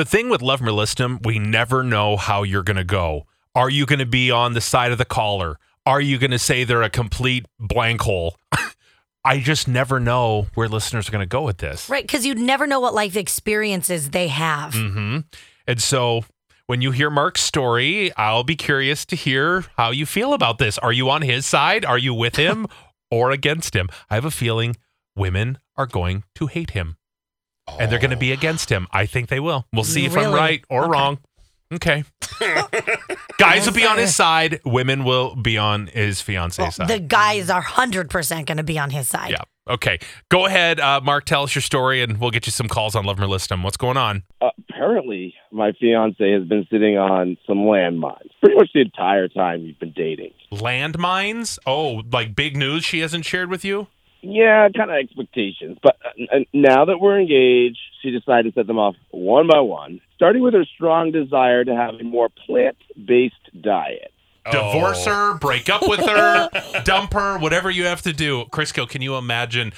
[0.00, 2.84] The thing with Love 'em or List 'em, we never know how you're going to
[2.84, 3.26] go.
[3.54, 5.58] Are you going to be on the side of the caller?
[5.84, 8.38] Are you going to say they're a complete blank hole?
[9.26, 11.90] I just never know where listeners are going to go with this.
[11.90, 14.72] Right, because you'd never know what life experiences they have.
[14.72, 15.18] Mm-hmm.
[15.66, 16.24] And so
[16.66, 20.78] when you hear Mark's story, I'll be curious to hear how you feel about this.
[20.78, 21.84] Are you on his side?
[21.84, 22.68] Are you with him
[23.10, 23.90] or against him?
[24.08, 24.78] I have a feeling
[25.14, 26.96] women are going to hate him
[27.78, 28.86] and they're going to be against him.
[28.92, 29.66] I think they will.
[29.72, 30.90] We'll see if I'm right or Okay.
[30.92, 31.18] wrong.
[31.72, 32.04] Okay.
[33.38, 34.60] Guys will be on his side.
[34.64, 36.88] Women will be on his fiance's Well, side.
[36.88, 39.30] the guys are 100% going to be on his side.
[39.30, 39.42] yeah.
[39.68, 39.98] Okay.
[40.30, 41.26] Go ahead, uh, Mark.
[41.26, 43.52] Tell us your story, and we'll get you some calls on Love 'em or List
[43.52, 43.62] 'em.
[43.62, 44.24] What's going on?
[44.72, 49.78] apparently my fiance has been sitting on some landmines pretty much the entire time we've
[49.78, 50.32] been dating.
[50.50, 51.58] Landmines?
[51.66, 53.88] Oh, like big news she hasn't shared with you?
[54.22, 55.78] Yeah, kind of expectations.
[55.82, 59.60] But uh, uh, now that we're engaged, she decided to set them off one by
[59.60, 64.12] one, starting with her strong desire to have a more plant based diet.
[64.50, 66.48] Divorce her, break up with her,
[66.84, 68.46] dump her, whatever you have to do.
[68.46, 69.72] Crisco, can you imagine?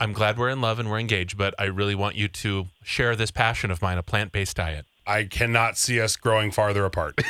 [0.00, 3.16] I'm glad we're in love and we're engaged, but I really want you to share
[3.16, 4.86] this passion of mine, a plant based diet.
[5.06, 7.20] I cannot see us growing farther apart.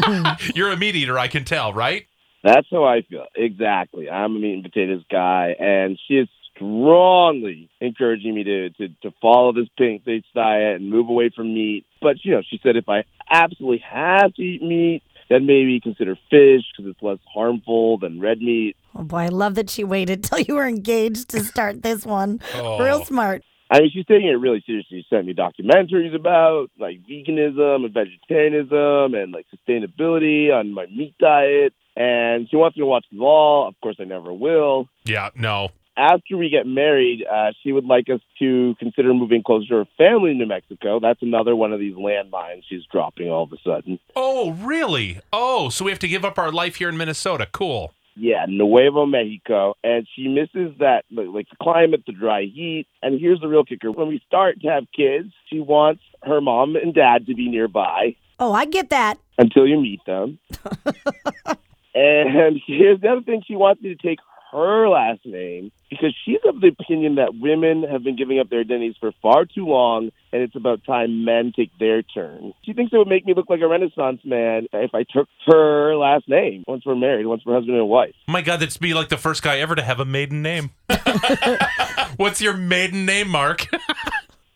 [0.54, 2.06] You're a meat eater, I can tell, right?
[2.42, 3.26] That's how I feel.
[3.36, 4.10] Exactly.
[4.10, 9.10] I'm a meat and potatoes guy, and she is strongly encouraging me to, to, to
[9.20, 11.86] follow this plant based diet and move away from meat.
[12.00, 16.14] But, you know, she said if I absolutely have to eat meat, then maybe consider
[16.30, 18.76] fish because it's less harmful than red meat.
[18.94, 22.40] Oh boy, I love that she waited till you were engaged to start this one.
[22.54, 22.82] Oh.
[22.82, 23.42] Real smart.
[23.72, 24.98] I mean, she's taking it really seriously.
[25.00, 31.14] She sent me documentaries about like veganism and vegetarianism and like sustainability on my meat
[31.18, 31.72] diet.
[31.96, 33.66] And she wants me to watch them all.
[33.66, 34.88] Of course, I never will.
[35.04, 35.70] Yeah, no.
[35.96, 39.84] After we get married, uh, she would like us to consider moving closer to her
[39.96, 41.00] family in New Mexico.
[41.00, 43.98] That's another one of these landmines she's dropping all of a sudden.
[44.14, 45.20] Oh, really?
[45.32, 47.46] Oh, so we have to give up our life here in Minnesota.
[47.50, 47.94] Cool.
[48.14, 52.86] Yeah, Nuevo Mexico, and she misses that like, the climate, the dry heat.
[53.02, 56.76] And here's the real kicker: when we start to have kids, she wants her mom
[56.76, 59.18] and dad to be nearby Oh, I get that.
[59.38, 60.38] until you meet them.
[61.94, 64.18] and here's the other thing: she wants me to take
[64.52, 68.60] her last name because she's of the opinion that women have been giving up their
[68.60, 72.52] identities for far too long, and it's about time men take their turn.
[72.62, 75.96] She thinks it would make me look like a Renaissance man if I took her
[75.96, 78.14] last name once we're married, once we're husband and wife.
[78.28, 80.70] Oh my God, that's be like the first guy ever to have a maiden name.
[82.16, 83.66] What's your maiden name, Mark?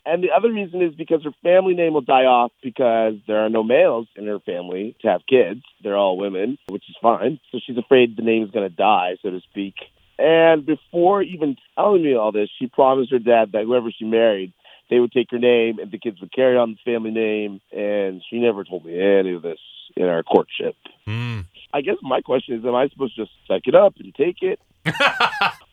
[0.06, 3.48] And the other reason is because her family name will die off because there are
[3.48, 5.62] no males in her family to have kids.
[5.82, 7.40] They're all women, which is fine.
[7.50, 9.74] So she's afraid the name is going to die, so to speak.
[10.16, 14.52] And before even telling me all this, she promised her dad that whoever she married,
[14.88, 17.60] they would take her name and the kids would carry on the family name.
[17.72, 19.58] And she never told me any of this
[19.96, 20.76] in our courtship.
[21.04, 21.40] Hmm.
[21.74, 24.40] I guess my question is, am I supposed to just suck it up and take
[24.42, 24.60] it?
[24.84, 24.94] this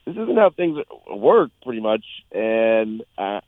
[0.08, 2.04] isn't how things work, pretty much.
[2.32, 3.42] And uh,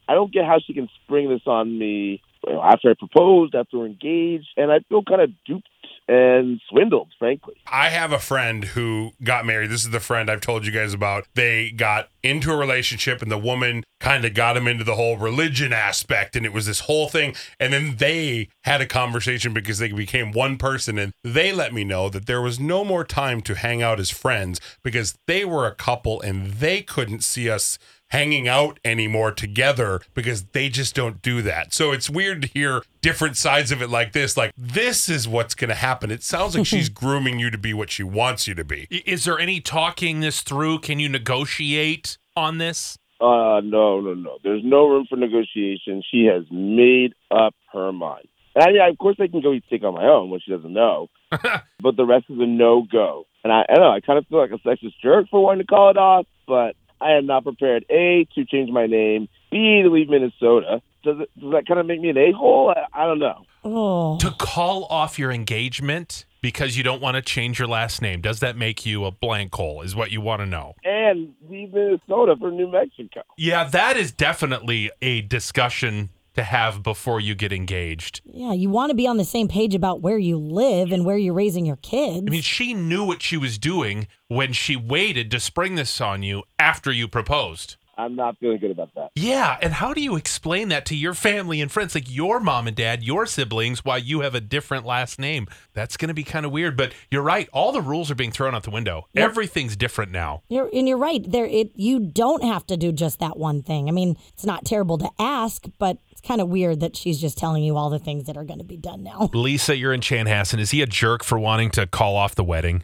[0.43, 2.21] How she can spring this on me
[2.63, 5.67] after I proposed, after we're engaged, and I feel kind of duped
[6.07, 7.55] and swindled, frankly.
[7.65, 9.71] I have a friend who got married.
[9.71, 11.25] This is the friend I've told you guys about.
[11.33, 15.17] They got into a relationship, and the woman kind of got him into the whole
[15.17, 17.33] religion aspect, and it was this whole thing.
[17.59, 21.83] And then they had a conversation because they became one person, and they let me
[21.83, 25.65] know that there was no more time to hang out as friends because they were
[25.65, 27.79] a couple and they couldn't see us
[28.09, 31.73] hanging out anymore together because they just don't do that.
[31.73, 34.37] So it's weird to hear different sides of it like this.
[34.37, 36.11] Like, this is what's going to happen.
[36.11, 38.87] It sounds like she's grooming you to be what she wants you to be.
[38.89, 40.79] Is there any talking this through?
[40.79, 42.97] Can you negotiate on this?
[43.19, 44.37] Uh, no, no, no.
[44.43, 46.03] There's no room for negotiation.
[46.09, 48.27] She has made up her mind.
[48.55, 50.51] And I mean, of course, I can go eat steak on my own when she
[50.51, 53.25] doesn't know, but the rest is a no go.
[53.43, 53.91] And I, I don't know.
[53.91, 56.75] I kind of feel like a sexist jerk for wanting to call it off, but
[57.01, 57.85] I am not prepared.
[57.89, 59.27] A to change my name.
[59.51, 60.81] B to leave Minnesota.
[61.03, 61.29] Does it?
[61.39, 62.73] Does that kind of make me an a hole?
[62.75, 63.45] I, I don't know.
[63.63, 64.17] Oh.
[64.19, 68.39] To call off your engagement because you don't want to change your last name, does
[68.39, 69.81] that make you a blank hole?
[69.81, 70.73] Is what you want to know.
[70.83, 73.21] And leave Minnesota for New Mexico.
[73.37, 78.21] Yeah, that is definitely a discussion to have before you get engaged.
[78.25, 81.17] Yeah, you want to be on the same page about where you live and where
[81.17, 82.25] you're raising your kids.
[82.27, 86.23] I mean, she knew what she was doing when she waited to spring this on
[86.23, 87.77] you after you proposed.
[87.97, 89.11] I'm not feeling good about that.
[89.15, 92.67] Yeah, and how do you explain that to your family and friends, like your mom
[92.67, 95.47] and dad, your siblings, why you have a different last name?
[95.73, 96.75] That's going to be kind of weird.
[96.75, 99.07] But you're right; all the rules are being thrown out the window.
[99.13, 99.23] Yep.
[99.23, 100.43] Everything's different now.
[100.49, 101.23] You're, and you're right.
[101.25, 103.87] There, it you don't have to do just that one thing.
[103.87, 107.37] I mean, it's not terrible to ask, but it's kind of weird that she's just
[107.37, 109.29] telling you all the things that are going to be done now.
[109.33, 110.59] Lisa, you're in Chanhassen.
[110.59, 112.83] Is he a jerk for wanting to call off the wedding?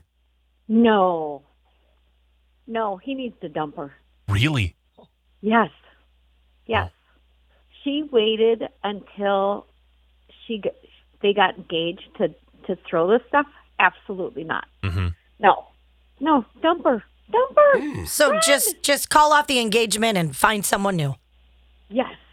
[0.67, 1.43] No.
[2.65, 3.93] No, he needs to dump her.
[4.29, 4.75] Really?
[5.41, 5.69] Yes.
[6.65, 6.91] Yes.
[7.83, 9.65] She waited until
[10.45, 10.61] she
[11.21, 12.29] they got engaged to
[12.67, 13.47] to throw this stuff.
[13.79, 14.67] Absolutely not.
[14.83, 15.07] Mm-hmm.
[15.39, 15.65] No.
[16.19, 17.03] No, dump her.
[17.31, 18.05] Dump her.
[18.05, 21.15] So just just call off the engagement and find someone new.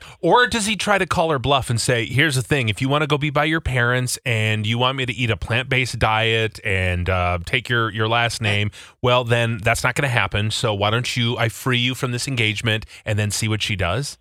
[0.01, 0.17] Yes.
[0.21, 2.89] Or does he try to call her bluff and say, "Here's the thing: if you
[2.89, 5.99] want to go be by your parents and you want me to eat a plant-based
[5.99, 8.71] diet and uh, take your your last name,
[9.03, 10.51] well, then that's not going to happen.
[10.51, 11.37] So why don't you?
[11.37, 14.19] I free you from this engagement and then see what she does."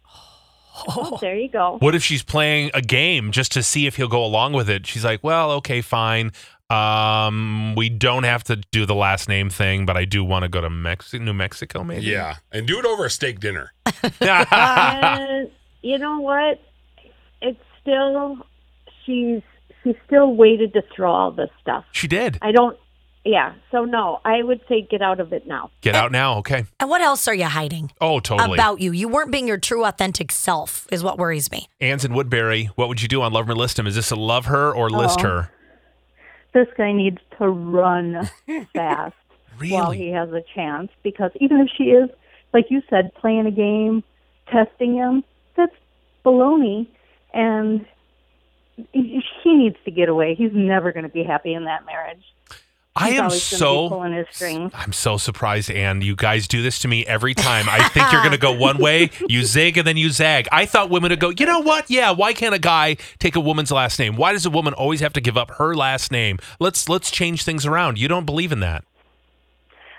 [0.88, 1.78] Oh, there you go.
[1.80, 4.86] What if she's playing a game just to see if he'll go along with it?
[4.86, 6.32] She's like, "Well, okay, fine.
[6.70, 10.50] Um, we don't have to do the last name thing, but I do want to
[10.50, 13.74] go to Mex- New Mexico, maybe." Yeah, and do it over a steak dinner.
[14.22, 15.50] and
[15.90, 16.60] you know what?
[17.42, 18.38] It's still
[19.06, 19.42] she's
[19.84, 21.86] she still waited to throw all this stuff.
[21.92, 22.38] she did.
[22.42, 22.78] I don't
[23.26, 25.70] yeah, so no, I would say get out of it now.
[25.82, 26.64] Get out now, okay?
[26.80, 28.54] And what else are you hiding Oh, totally.
[28.56, 28.94] about you?
[28.94, 31.68] You weren't being your true, authentic self, is what worries me.
[31.82, 32.66] Anne's in Woodbury.
[32.76, 33.86] What would you do on Love Her List Him?
[33.86, 35.24] Is this a love her or list Oh.
[35.24, 35.52] her?
[36.54, 38.30] This guy needs to run
[38.74, 39.14] fast
[39.60, 39.98] while Really?
[39.98, 42.10] he has a chance because even if she is,
[42.54, 44.06] like you said, playing a game,
[44.50, 45.24] testing him,
[45.58, 45.76] that's
[46.26, 46.88] baloney.
[47.34, 47.86] And
[48.94, 50.36] he needs to get away.
[50.36, 52.24] He's never going to be happy in that marriage.
[52.98, 54.72] I He's am gonna be so pulling his strings.
[54.74, 56.02] I'm so surprised, Anne.
[56.02, 57.70] You guys do this to me every time.
[57.70, 60.48] I think you're gonna go one way, you zig and then you zag.
[60.52, 61.92] I thought women would go, you know what?
[61.92, 64.16] Yeah, why can't a guy take a woman's last name?
[64.16, 66.40] Why does a woman always have to give up her last name?
[66.60, 68.00] Let's let's change things around.
[68.00, 68.84] You don't believe in that.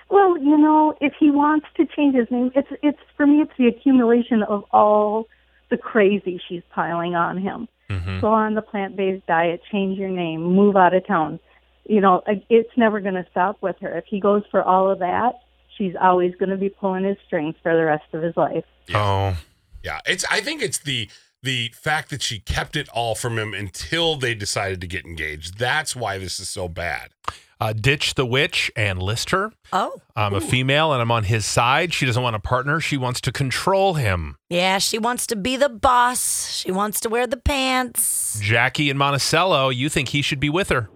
[0.09, 3.41] Well, you know, if he wants to change his name, it's it's for me.
[3.41, 5.27] It's the accumulation of all
[5.69, 7.67] the crazy she's piling on him.
[7.89, 8.21] Mhm.
[8.21, 11.39] Go on the plant-based diet, change your name, move out of town.
[11.87, 13.97] You know, it's never going to stop with her.
[13.97, 15.33] If he goes for all of that,
[15.75, 18.65] she's always going to be pulling his strings for the rest of his life.
[18.93, 19.37] Oh.
[19.83, 20.25] Yeah, it's.
[20.29, 21.09] I think it's the
[21.41, 25.57] the fact that she kept it all from him until they decided to get engaged.
[25.57, 27.11] That's why this is so bad.
[27.61, 29.51] Uh, ditch the witch and list her.
[29.73, 31.93] Oh, I'm a female and I'm on his side.
[31.93, 32.79] She doesn't want a partner.
[32.79, 34.37] She wants to control him.
[34.49, 36.49] yeah, she wants to be the boss.
[36.55, 38.39] She wants to wear the pants.
[38.41, 40.89] Jackie and Monticello, you think he should be with her?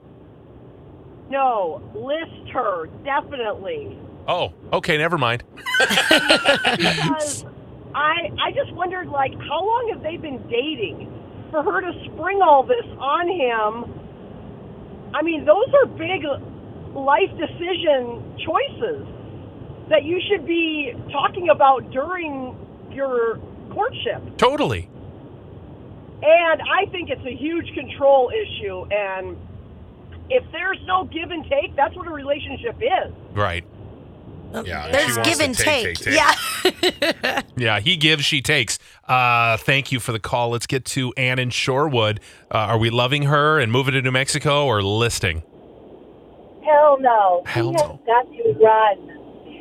[1.30, 5.44] No, list her definitely Oh, okay, never mind.
[5.80, 7.46] because
[7.94, 11.12] I I just wondered like how long have they been dating
[11.52, 14.00] for her to spring all this on him?
[15.14, 16.24] I mean, those are big
[16.94, 19.08] life decision choices
[19.90, 22.56] that you should be talking about during
[22.92, 23.40] your
[23.72, 24.38] courtship.
[24.38, 24.90] Totally.
[26.22, 29.38] And I think it's a huge control issue and
[30.30, 33.14] if there's no give and take, that's what a relationship is.
[33.34, 33.66] Right.
[34.66, 35.98] Yeah, There's give and take, take.
[35.98, 37.16] take, take.
[37.24, 37.42] Yeah.
[37.58, 38.78] Yeah, he gives, she takes.
[39.08, 40.50] Uh, thank you for the call.
[40.50, 42.20] Let's get to Ann in Shorewood.
[42.52, 45.44] Uh, are we loving her and moving to New Mexico or listing?
[46.66, 47.44] Hell no.
[47.46, 48.00] Hell she has no.
[48.06, 48.98] got to run.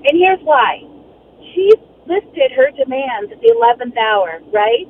[0.06, 0.82] And here's why.
[1.54, 1.70] She
[2.06, 4.87] listed her demands at the 11th hour, right?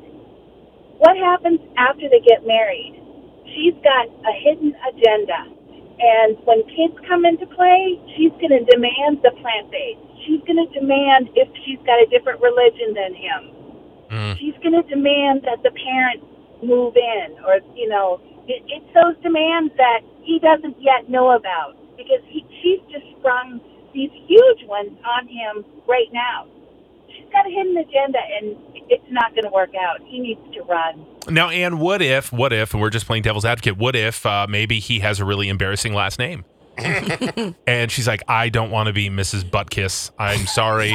[0.98, 2.96] What happens after they get married?
[3.52, 5.50] She's got a hidden agenda.
[6.02, 10.00] And when kids come into play, she's going to demand the plant based.
[10.24, 13.40] She's going to demand if she's got a different religion than him.
[14.10, 14.38] Mm.
[14.38, 16.26] She's going to demand that the parents
[16.62, 21.76] move in, or you know, it, it's those demands that he doesn't yet know about
[21.96, 23.60] because he, she's just sprung
[23.94, 26.46] these huge ones on him right now.
[27.08, 28.56] She's got a hidden agenda, and
[28.88, 30.00] it's not going to work out.
[30.06, 31.04] He needs to run.
[31.28, 34.46] Now, Anne, what if, what if, and we're just playing devil's advocate, what if uh,
[34.48, 36.44] maybe he has a really embarrassing last name?
[37.66, 39.44] and she's like, I don't want to be Mrs.
[39.44, 40.10] Buttkiss.
[40.18, 40.94] I'm sorry.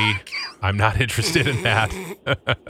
[0.62, 1.92] I'm not interested in that.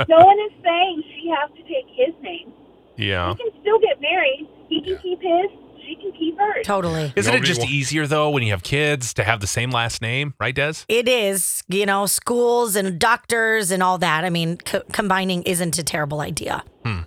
[0.09, 2.51] no one is saying she has to take his name.
[2.97, 3.29] yeah.
[3.29, 4.47] He can still get married.
[4.67, 5.51] He can keep his.
[5.87, 6.65] She can keep hers.
[6.65, 7.13] Totally.
[7.15, 9.71] Isn't it Nobody just wa- easier, though, when you have kids to have the same
[9.71, 10.73] last name, right, Des?
[10.89, 14.25] It is, you know, schools and doctors and all that.
[14.25, 16.63] I mean, co- combining isn't a terrible idea.
[16.85, 16.99] Hmm.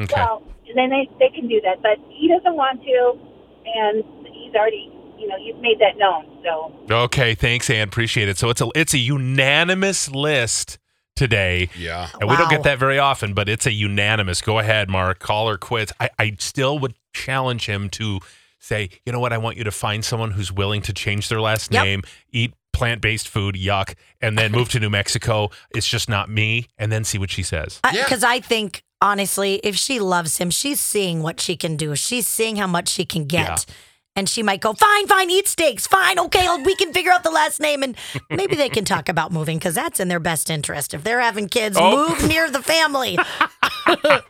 [0.00, 0.14] Okay.
[0.16, 0.42] Well,
[0.74, 3.18] then they they can do that, but he doesn't want to,
[3.74, 6.26] and he's already, you know, you've made that known.
[6.44, 6.72] So
[7.04, 7.88] Okay, thanks, Ann.
[7.88, 8.36] Appreciate it.
[8.38, 10.78] So it's a it's a unanimous list
[11.16, 11.68] today.
[11.76, 12.08] Yeah.
[12.20, 12.50] And we don't Wow.
[12.50, 14.40] get that very often, but it's a unanimous.
[14.40, 15.18] Go ahead, Mark.
[15.18, 15.92] Call or quits.
[15.98, 18.20] I, I still would challenge him to
[18.58, 19.32] say, you know what?
[19.32, 21.84] I want you to find someone who's willing to change their last Yep.
[21.84, 25.50] name, eat plant based food, yuck, and then move to New Mexico.
[25.74, 26.66] It's just not me.
[26.78, 27.80] And then see what she says.
[27.84, 28.04] Uh, yeah.
[28.04, 31.94] Because I think, honestly, if she loves him, she's seeing what she can do.
[31.96, 33.48] She's seeing how much she can get.
[33.68, 33.74] Yeah.
[34.16, 35.86] And she might go, fine, fine, eat steaks.
[35.86, 37.84] Fine, okay, I'll- we can figure out the last name.
[37.84, 37.96] And
[38.28, 40.92] maybe they can talk about moving because that's in their best interest.
[40.92, 42.08] If they're having kids, Oh.
[42.08, 43.16] move near the family.